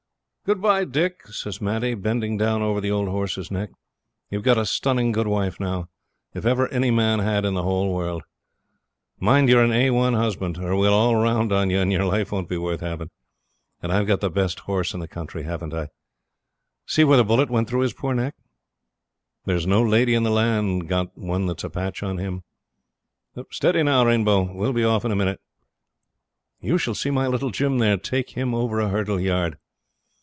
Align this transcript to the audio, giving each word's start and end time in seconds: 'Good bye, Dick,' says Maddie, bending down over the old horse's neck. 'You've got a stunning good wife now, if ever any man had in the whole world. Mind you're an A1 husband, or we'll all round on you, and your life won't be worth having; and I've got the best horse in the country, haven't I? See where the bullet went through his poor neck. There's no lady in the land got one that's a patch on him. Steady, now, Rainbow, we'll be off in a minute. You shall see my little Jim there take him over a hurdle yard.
'Good 0.43 0.59
bye, 0.61 0.83
Dick,' 0.83 1.27
says 1.27 1.61
Maddie, 1.61 1.93
bending 1.93 2.35
down 2.35 2.61
over 2.61 2.81
the 2.81 2.91
old 2.91 3.07
horse's 3.07 3.49
neck. 3.49 3.69
'You've 4.29 4.43
got 4.43 4.57
a 4.57 4.65
stunning 4.65 5.13
good 5.13 5.27
wife 5.27 5.61
now, 5.61 5.87
if 6.33 6.45
ever 6.45 6.67
any 6.73 6.91
man 6.91 7.19
had 7.19 7.45
in 7.45 7.53
the 7.53 7.63
whole 7.63 7.93
world. 7.93 8.23
Mind 9.17 9.47
you're 9.47 9.63
an 9.63 9.69
A1 9.71 10.13
husband, 10.13 10.57
or 10.57 10.75
we'll 10.75 10.93
all 10.95 11.15
round 11.15 11.53
on 11.53 11.69
you, 11.69 11.77
and 11.79 11.89
your 11.89 12.03
life 12.03 12.33
won't 12.33 12.49
be 12.49 12.57
worth 12.57 12.81
having; 12.81 13.09
and 13.81 13.93
I've 13.93 14.07
got 14.07 14.19
the 14.19 14.29
best 14.31 14.61
horse 14.61 14.93
in 14.93 14.99
the 14.99 15.07
country, 15.07 15.43
haven't 15.43 15.73
I? 15.73 15.87
See 16.85 17.05
where 17.05 17.17
the 17.17 17.23
bullet 17.23 17.49
went 17.49 17.69
through 17.69 17.81
his 17.81 17.93
poor 17.93 18.13
neck. 18.13 18.35
There's 19.45 19.67
no 19.67 19.81
lady 19.81 20.15
in 20.15 20.23
the 20.23 20.31
land 20.31 20.89
got 20.89 21.17
one 21.17 21.45
that's 21.45 21.63
a 21.63 21.69
patch 21.69 22.03
on 22.03 22.17
him. 22.17 22.41
Steady, 23.51 23.83
now, 23.83 24.03
Rainbow, 24.05 24.51
we'll 24.53 24.73
be 24.73 24.83
off 24.83 25.05
in 25.05 25.13
a 25.13 25.15
minute. 25.15 25.39
You 26.59 26.77
shall 26.77 26.95
see 26.95 27.11
my 27.11 27.27
little 27.27 27.51
Jim 27.51 27.77
there 27.77 27.95
take 27.95 28.31
him 28.31 28.53
over 28.53 28.81
a 28.81 28.89
hurdle 28.89 29.19
yard. 29.21 29.57